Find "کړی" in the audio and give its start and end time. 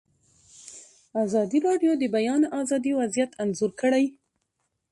3.81-4.05